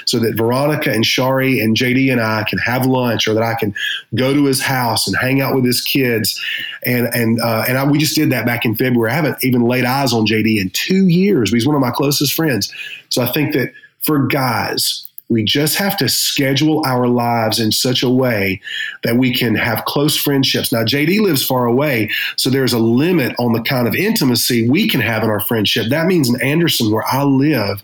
[0.06, 3.54] so that Veronica and Sharie and JD and I can have lunch, or that I
[3.54, 3.74] can
[4.14, 6.40] go to his house and hang out with his kids,
[6.84, 9.10] and and uh, and I, we just did that back in February.
[9.10, 11.52] I haven't even laid eyes on JD in two years.
[11.52, 12.72] He's one of my closest friends,
[13.08, 18.02] so I think that for guys we just have to schedule our lives in such
[18.02, 18.60] a way
[19.04, 20.70] that we can have close friendships.
[20.70, 24.88] Now, JD lives far away, so there's a limit on the kind of intimacy we
[24.88, 25.88] can have in our friendship.
[25.88, 27.82] That means in Anderson, where I live,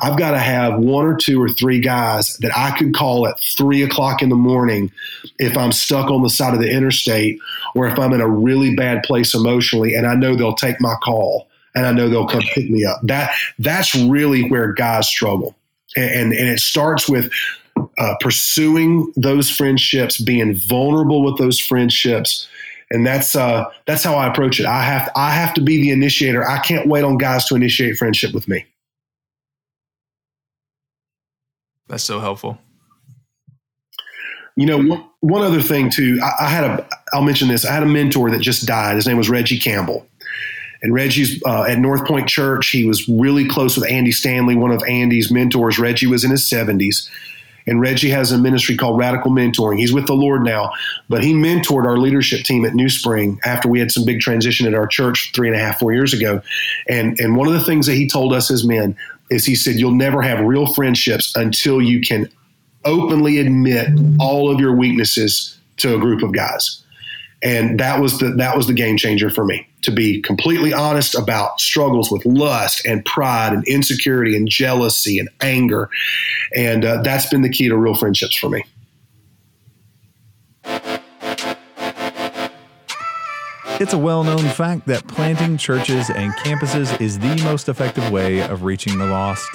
[0.00, 3.38] I've got to have one or two or three guys that I could call at
[3.38, 4.90] three o'clock in the morning
[5.38, 7.38] if I'm stuck on the side of the interstate
[7.74, 10.94] or if I'm in a really bad place emotionally and I know they'll take my
[11.02, 13.00] call and I know they'll come pick me up.
[13.02, 15.54] That that's really where guys struggle
[16.02, 17.30] and and it starts with
[17.98, 22.48] uh, pursuing those friendships, being vulnerable with those friendships,
[22.90, 24.66] and that's uh, that's how I approach it.
[24.66, 26.46] I have I have to be the initiator.
[26.46, 28.66] I can't wait on guys to initiate friendship with me.
[31.88, 32.58] That's so helpful.
[34.56, 36.18] You know, one, one other thing too.
[36.22, 36.88] I, I had a.
[37.12, 37.64] I'll mention this.
[37.64, 38.96] I had a mentor that just died.
[38.96, 40.07] His name was Reggie Campbell.
[40.82, 42.68] And Reggie's uh, at North Point Church.
[42.68, 45.78] He was really close with Andy Stanley, one of Andy's mentors.
[45.78, 47.08] Reggie was in his 70s.
[47.66, 49.78] And Reggie has a ministry called Radical Mentoring.
[49.78, 50.72] He's with the Lord now,
[51.10, 54.66] but he mentored our leadership team at New Spring after we had some big transition
[54.66, 56.40] at our church three and a half, four years ago.
[56.88, 58.96] And, and one of the things that he told us as men
[59.30, 62.30] is he said, You'll never have real friendships until you can
[62.86, 66.82] openly admit all of your weaknesses to a group of guys
[67.42, 71.14] and that was the that was the game changer for me to be completely honest
[71.14, 75.88] about struggles with lust and pride and insecurity and jealousy and anger
[76.56, 78.64] and uh, that's been the key to real friendships for me
[83.80, 88.40] It's a well known fact that planting churches and campuses is the most effective way
[88.40, 89.48] of reaching the lost.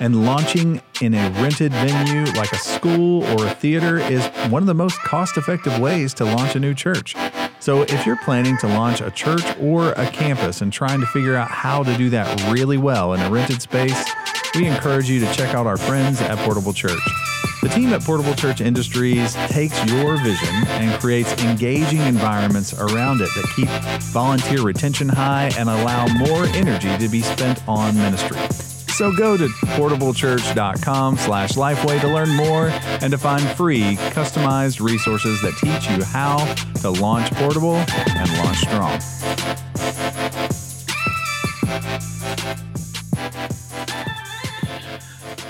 [0.00, 4.66] And launching in a rented venue like a school or a theater is one of
[4.66, 7.16] the most cost effective ways to launch a new church.
[7.60, 11.34] So, if you're planning to launch a church or a campus and trying to figure
[11.34, 14.08] out how to do that really well in a rented space,
[14.54, 17.00] we encourage you to check out our friends at Portable Church.
[17.60, 23.28] The team at Portable Church Industries takes your vision and creates engaging environments around it
[23.34, 23.68] that keep
[24.12, 28.67] volunteer retention high and allow more energy to be spent on ministry.
[28.98, 35.40] So go to portablechurch.com slash lifeway to learn more and to find free, customized resources
[35.42, 38.98] that teach you how to launch portable and launch strong.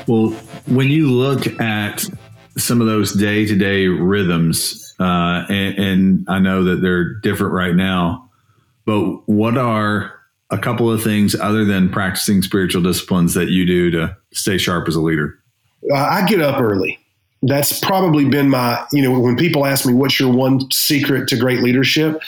[0.07, 2.07] Well, when you look at
[2.59, 7.55] some of those day to day rhythms, uh, and, and I know that they're different
[7.55, 8.29] right now,
[8.85, 10.18] but what are
[10.51, 14.89] a couple of things other than practicing spiritual disciplines that you do to stay sharp
[14.89, 15.39] as a leader?
[15.91, 16.99] Uh, I get up early.
[17.43, 21.37] That's probably been my, you know, when people ask me what's your one secret to
[21.37, 22.21] great leadership,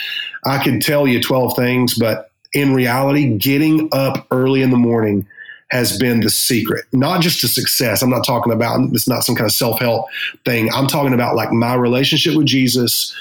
[0.44, 5.26] I could tell you 12 things, but in reality, getting up early in the morning
[5.70, 8.02] has been the secret, not just to success.
[8.02, 10.06] I'm not talking about, it's not some kind of self help
[10.44, 10.68] thing.
[10.72, 13.14] I'm talking about like my relationship with Jesus,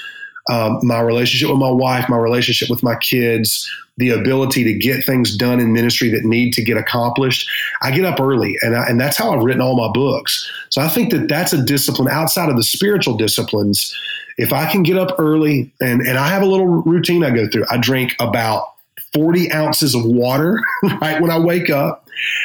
[0.50, 5.04] um, my relationship with my wife, my relationship with my kids, the ability to get
[5.04, 7.48] things done in ministry that need to get accomplished.
[7.82, 10.50] I get up early, and I, and that's how I've written all my books.
[10.70, 13.94] So I think that that's a discipline outside of the spiritual disciplines.
[14.38, 17.46] If I can get up early, and and I have a little routine I go
[17.48, 17.66] through.
[17.70, 18.64] I drink about
[19.12, 20.58] 40 ounces of water
[21.00, 21.99] right when I wake up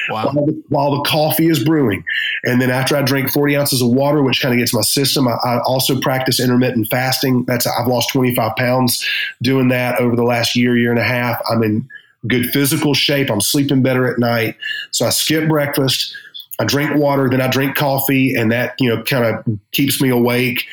[0.10, 0.32] wow.
[0.32, 2.04] while, the, while, the, coffee is brewing.
[2.44, 5.28] And then after I drink 40 ounces of water, which kind of gets my system,
[5.28, 7.46] I, I, also practice intermittent fasting.
[7.46, 9.06] That's I've lost 25 pounds
[9.42, 11.42] doing that over the last year, year and a half.
[11.50, 11.88] I'm in
[12.28, 13.30] good physical shape.
[13.30, 14.56] I'm sleeping better at night.
[14.92, 16.16] So I skip breakfast.
[16.60, 20.10] I drink water, then I drink coffee, and that you know kind of keeps me
[20.10, 20.66] awake.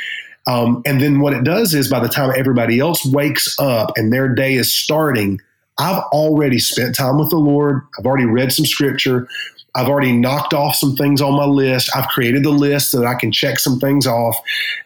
[0.46, 4.12] Um, and then what it does is by the time everybody else wakes up and
[4.12, 5.40] their day is starting,
[5.78, 7.82] I've already spent time with the Lord.
[7.98, 9.26] I've already read some scripture.
[9.74, 11.90] I've already knocked off some things on my list.
[11.96, 14.37] I've created the list so that I can check some things off.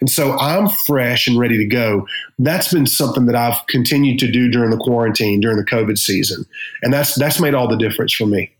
[0.01, 2.07] And so I'm fresh and ready to go.
[2.38, 6.46] That's been something that I've continued to do during the quarantine, during the COVID season.
[6.83, 8.53] And that's that's made all the difference for me.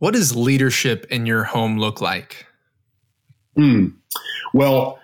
[0.00, 2.46] What does leadership in your home look like?
[3.56, 3.94] Mm.
[4.52, 4.98] Well,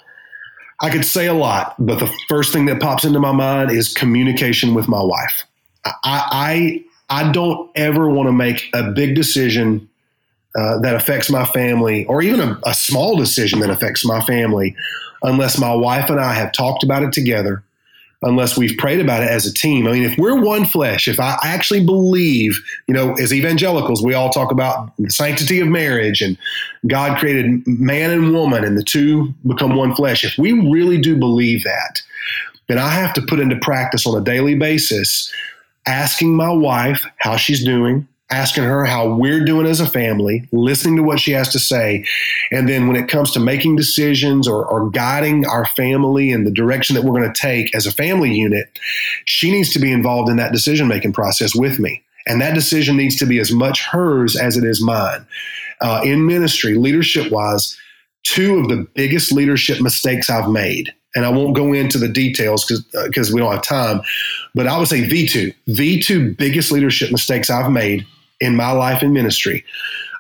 [0.80, 3.92] I could say a lot, but the first thing that pops into my mind is
[3.92, 5.44] communication with my wife.
[5.84, 9.88] I I, I don't ever want to make a big decision
[10.58, 14.74] uh, that affects my family, or even a, a small decision that affects my family,
[15.22, 17.62] unless my wife and I have talked about it together
[18.22, 19.86] unless we've prayed about it as a team.
[19.86, 24.14] I mean, if we're one flesh, if I actually believe, you know, as evangelicals, we
[24.14, 26.36] all talk about the sanctity of marriage and
[26.88, 30.24] God created man and woman and the two become one flesh.
[30.24, 32.02] If we really do believe that,
[32.66, 35.32] then I have to put into practice on a daily basis
[35.86, 40.96] asking my wife how she's doing, asking her how we're doing as a family, listening
[40.96, 42.04] to what she has to say.
[42.50, 46.50] And then when it comes to making decisions or, or guiding our family in the
[46.50, 48.78] direction that we're going to take as a family unit,
[49.24, 52.02] she needs to be involved in that decision making process with me.
[52.26, 55.26] And that decision needs to be as much hers as it is mine.
[55.80, 57.78] Uh, in ministry, leadership wise,
[58.24, 62.66] two of the biggest leadership mistakes I've made and I won't go into the details
[62.66, 64.02] because uh, we don't have time.
[64.54, 68.06] But I would say the two, the two biggest leadership mistakes I've made
[68.40, 69.64] in my life and ministry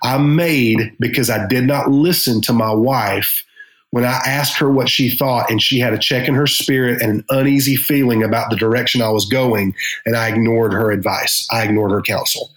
[0.02, 3.44] I made because I did not listen to my wife
[3.90, 7.00] when I asked her what she thought, and she had a check in her spirit
[7.00, 11.46] and an uneasy feeling about the direction I was going, and I ignored her advice.
[11.50, 12.50] I ignored her counsel.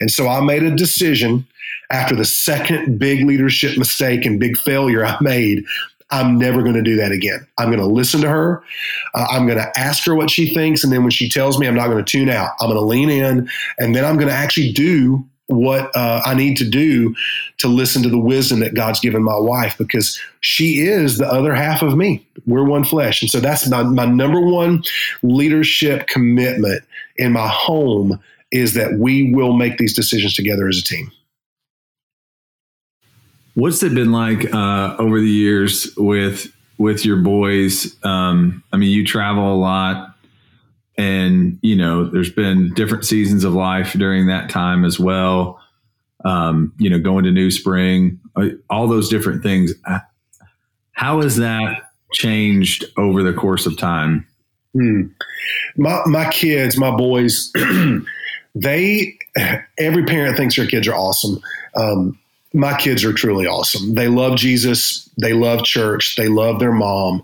[0.00, 1.46] And so I made a decision
[1.90, 5.64] after the second big leadership mistake and big failure I made
[6.10, 7.46] I'm never going to do that again.
[7.58, 8.62] I'm going to listen to her.
[9.14, 10.82] Uh, I'm going to ask her what she thinks.
[10.82, 12.52] And then when she tells me, I'm not going to tune out.
[12.60, 16.34] I'm going to lean in and then I'm going to actually do what uh, I
[16.34, 17.14] need to do
[17.58, 21.54] to listen to the wisdom that God's given my wife because she is the other
[21.54, 22.26] half of me.
[22.46, 23.22] We're one flesh.
[23.22, 24.82] And so that's my, my number one
[25.22, 26.84] leadership commitment
[27.16, 31.10] in my home is that we will make these decisions together as a team.
[33.58, 36.46] What's it been like uh, over the years with
[36.78, 37.92] with your boys?
[38.04, 40.14] Um, I mean, you travel a lot,
[40.96, 45.60] and you know, there's been different seasons of life during that time as well.
[46.24, 49.74] Um, you know, going to New Spring, uh, all those different things.
[50.92, 54.24] How has that changed over the course of time?
[54.72, 55.06] Hmm.
[55.76, 57.52] My my kids, my boys,
[58.54, 59.18] they
[59.76, 61.40] every parent thinks their kids are awesome.
[61.74, 62.16] Um,
[62.54, 63.94] my kids are truly awesome.
[63.94, 65.08] They love Jesus.
[65.20, 66.16] They love church.
[66.16, 67.22] They love their mom.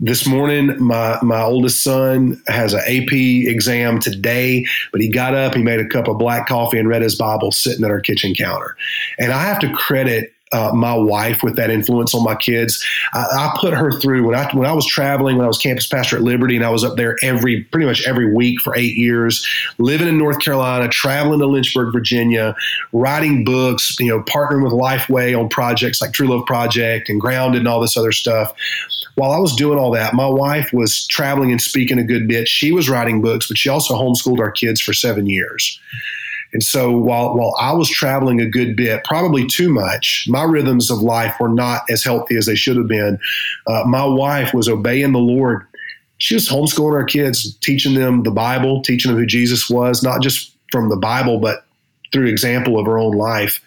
[0.00, 5.54] This morning, my my oldest son has an AP exam today, but he got up,
[5.54, 8.34] he made a cup of black coffee, and read his Bible sitting at our kitchen
[8.34, 8.76] counter.
[9.18, 12.84] And I have to credit uh, my wife with that influence on my kids.
[13.12, 15.86] I, I, put her through when I when I was traveling when I was campus
[15.86, 18.96] pastor at Liberty and I was up there every pretty much every week for eight
[18.96, 19.46] years,
[19.78, 22.54] living in North Carolina, traveling to Lynchburg, Virginia,
[22.92, 27.60] writing books, you know, partnering with Lifeway on projects like True Love Project and Grounded
[27.60, 28.52] and all this other stuff.
[29.14, 32.48] While I was doing all that, my wife was traveling and speaking a good bit.
[32.48, 35.78] She was writing books, but she also homeschooled our kids for seven years.
[36.52, 40.90] And so while while I was traveling a good bit, probably too much, my rhythms
[40.90, 43.18] of life were not as healthy as they should have been.
[43.66, 45.66] Uh, my wife was obeying the Lord.
[46.18, 50.22] she was homeschooling our kids, teaching them the Bible, teaching them who Jesus was, not
[50.22, 51.64] just from the Bible, but
[52.12, 53.60] through example of her own life.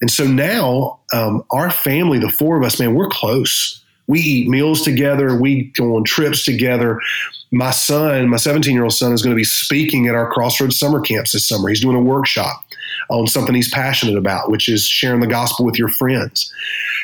[0.00, 3.79] And so now, um, our family, the four of us, man, we're close.
[4.10, 5.40] We eat meals together.
[5.40, 6.98] We go on trips together.
[7.52, 10.78] My son, my 17 year old son, is going to be speaking at our Crossroads
[10.78, 11.68] summer camps this summer.
[11.68, 12.64] He's doing a workshop
[13.08, 16.52] on something he's passionate about, which is sharing the gospel with your friends.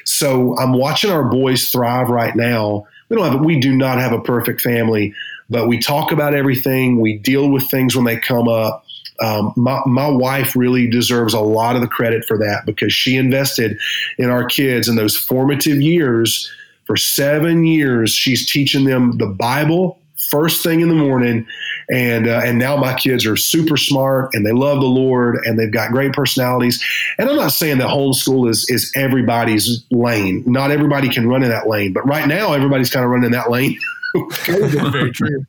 [0.05, 2.87] So I'm watching our boys thrive right now.
[3.09, 5.15] We don't have, we do not have a perfect family,
[5.49, 7.01] but we talk about everything.
[7.01, 8.85] We deal with things when they come up.
[9.21, 13.17] Um, my, my wife really deserves a lot of the credit for that because she
[13.17, 13.79] invested
[14.19, 16.53] in our kids in those formative years.
[16.87, 21.47] For seven years, she's teaching them the Bible first thing in the morning,
[21.91, 25.59] and uh, and now my kids are super smart and they love the Lord and
[25.59, 26.83] they've got great personalities.
[27.19, 30.45] And I'm not saying that homeschool is is everybody's lane.
[30.47, 33.33] Not everybody can run in that lane, but right now everybody's kind of running in
[33.33, 33.79] that lane.
[34.47, 35.45] Very true.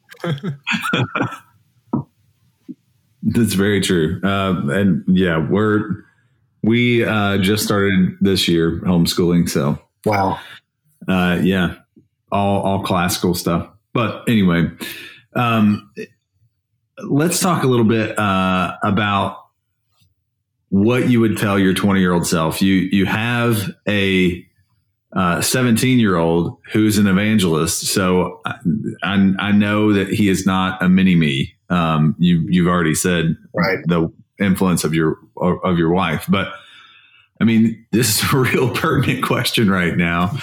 [3.24, 4.22] That's very true.
[4.24, 6.04] Uh, and yeah, we're
[6.64, 10.40] we uh, just started this year homeschooling, so wow.
[11.08, 11.76] Uh, yeah,
[12.32, 13.70] all all classical stuff.
[13.94, 14.70] But anyway,
[15.36, 15.92] um,
[17.04, 19.38] let's talk a little bit uh, about
[20.70, 22.62] what you would tell your 20 year old self.
[22.62, 24.46] You you have a
[25.42, 27.88] 17 uh, year old who's an evangelist.
[27.88, 28.56] So I,
[29.04, 31.56] I, I, know that he is not a mini me.
[31.70, 33.80] Um, you you've already said right.
[33.86, 36.54] the influence of your of your wife, but
[37.40, 40.38] I mean this is a real pertinent question right now.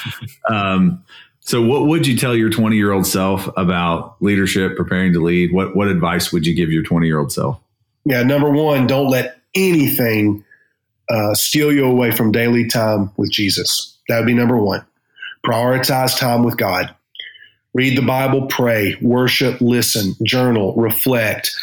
[0.49, 1.05] Um,
[1.47, 5.53] so, what would you tell your 20 year old self about leadership, preparing to lead?
[5.53, 7.61] What, what advice would you give your 20 year old self?
[8.07, 10.42] Yeah, number one, don't let anything
[11.11, 13.99] uh, steal you away from daily time with Jesus.
[14.09, 14.86] That would be number one.
[15.45, 16.95] Prioritize time with God.
[17.74, 21.55] Read the Bible, pray, worship, listen, journal, reflect.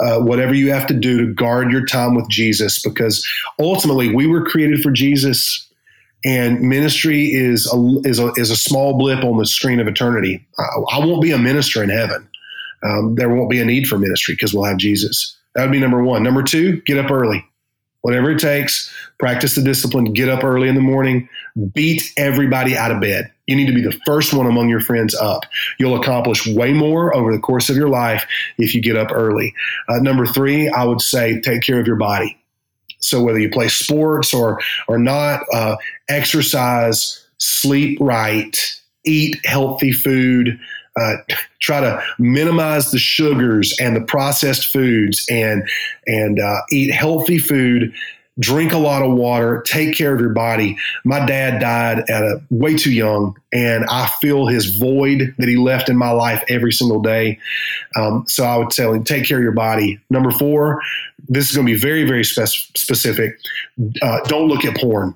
[0.00, 3.26] Uh, whatever you have to do to guard your time with Jesus, because
[3.58, 5.68] ultimately we were created for Jesus
[6.24, 10.44] and ministry is a, is a, is a small blip on the screen of eternity.
[10.58, 12.28] I, I won't be a minister in heaven.
[12.82, 15.36] Um, there won't be a need for ministry because we'll have Jesus.
[15.54, 16.22] That would be number one.
[16.22, 17.44] Number two, get up early.
[18.02, 21.28] Whatever it takes, practice the discipline, get up early in the morning,
[21.74, 23.32] beat everybody out of bed.
[23.46, 25.42] You need to be the first one among your friends up.
[25.78, 28.26] You'll accomplish way more over the course of your life
[28.56, 29.52] if you get up early.
[29.88, 32.38] Uh, number three, I would say take care of your body.
[33.00, 35.76] So whether you play sports or or not, uh,
[36.08, 38.56] exercise, sleep right,
[39.04, 40.58] eat healthy food.
[41.00, 41.16] Uh,
[41.60, 45.68] try to minimize the sugars and the processed foods, and
[46.06, 47.92] and uh, eat healthy food
[48.38, 50.78] drink a lot of water, take care of your body.
[51.04, 55.56] My dad died at a way too young, and I feel his void that he
[55.56, 57.38] left in my life every single day.
[57.96, 60.00] Um, so I would tell him, take care of your body.
[60.10, 60.80] Number four,
[61.28, 63.38] this is going to be very, very spe- specific.
[64.00, 65.14] Uh, don't look at porn.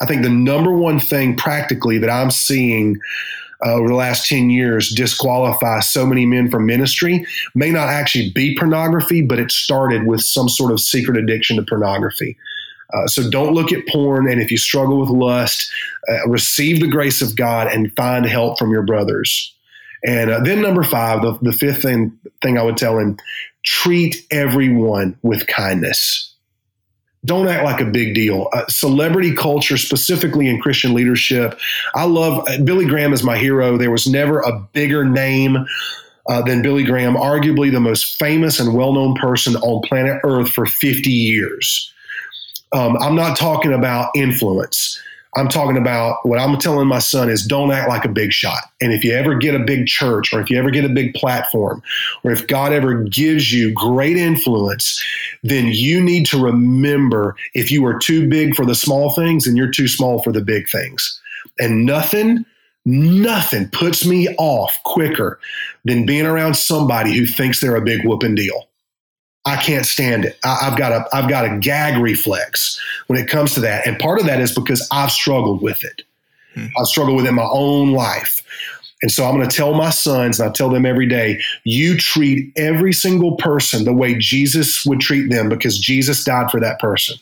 [0.00, 2.98] I think the number one thing practically that I'm seeing
[3.64, 8.30] uh, over the last 10 years disqualify so many men from ministry may not actually
[8.34, 12.36] be pornography, but it started with some sort of secret addiction to pornography.
[12.92, 14.30] Uh, so don't look at porn.
[14.30, 15.70] And if you struggle with lust,
[16.08, 19.54] uh, receive the grace of God and find help from your brothers.
[20.04, 23.18] And uh, then number five, the, the fifth thing, thing I would tell him,
[23.64, 26.29] treat everyone with kindness
[27.24, 28.48] don't act like a big deal.
[28.52, 31.58] Uh, celebrity culture, specifically in Christian leadership,
[31.94, 33.76] I love uh, Billy Graham is my hero.
[33.76, 35.66] There was never a bigger name
[36.28, 40.50] uh, than Billy Graham, arguably the most famous and well known person on planet Earth
[40.50, 41.92] for 50 years.
[42.72, 45.00] Um, I'm not talking about influence.
[45.36, 48.64] I'm talking about what I'm telling my son is don't act like a big shot.
[48.80, 51.14] And if you ever get a big church or if you ever get a big
[51.14, 51.82] platform
[52.24, 55.02] or if God ever gives you great influence,
[55.44, 59.56] then you need to remember if you are too big for the small things and
[59.56, 61.20] you're too small for the big things.
[61.60, 62.44] And nothing,
[62.84, 65.38] nothing puts me off quicker
[65.84, 68.69] than being around somebody who thinks they're a big whooping deal.
[69.44, 70.38] I can't stand it.
[70.44, 73.98] I, have got a I've got a gag reflex when it comes to that, and
[73.98, 76.02] part of that is because I've struggled with it.
[76.54, 76.66] Hmm.
[76.78, 78.42] I've struggled with it in my own life.
[79.02, 81.96] And so I'm going to tell my sons, and I tell them every day, you
[81.96, 86.78] treat every single person the way Jesus would treat them because Jesus died for that
[86.78, 87.16] person.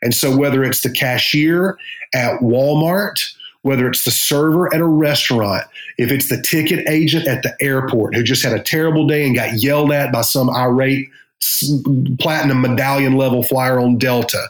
[0.00, 1.76] And so whether it's the cashier
[2.14, 5.64] at Walmart, whether it's the server at a restaurant,
[5.98, 9.34] if it's the ticket agent at the airport who just had a terrible day and
[9.34, 11.10] got yelled at by some irate
[12.18, 14.48] platinum medallion level flyer on Delta.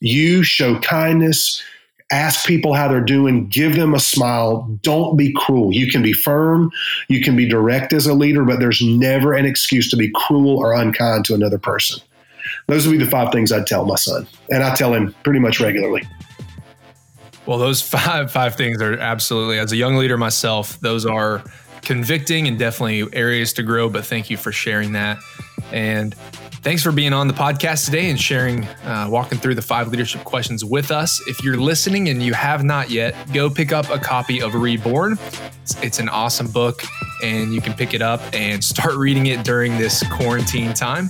[0.00, 1.62] You show kindness,
[2.10, 4.68] ask people how they're doing, give them a smile.
[4.82, 5.72] Don't be cruel.
[5.72, 6.70] You can be firm,
[7.08, 10.56] you can be direct as a leader, but there's never an excuse to be cruel
[10.56, 12.00] or unkind to another person.
[12.68, 15.40] Those would be the five things I'd tell my son, and I tell him pretty
[15.40, 16.06] much regularly.
[17.44, 21.44] Well, those five five things are absolutely as a young leader myself, those are
[21.82, 25.18] convicting and definitely areas to grow, but thank you for sharing that.
[25.72, 26.14] And
[26.66, 30.24] Thanks for being on the podcast today and sharing, uh, walking through the five leadership
[30.24, 31.22] questions with us.
[31.28, 35.16] If you're listening and you have not yet, go pick up a copy of Reborn.
[35.62, 36.82] It's, it's an awesome book,
[37.22, 41.08] and you can pick it up and start reading it during this quarantine time.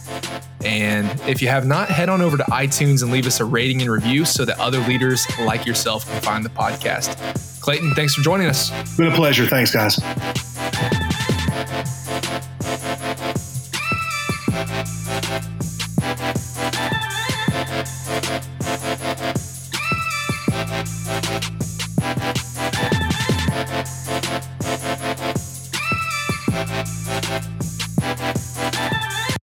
[0.62, 3.80] And if you have not, head on over to iTunes and leave us a rating
[3.80, 7.62] and review so that other leaders like yourself can find the podcast.
[7.62, 8.70] Clayton, thanks for joining us.
[8.82, 9.46] It's been a pleasure.
[9.46, 9.98] Thanks, guys.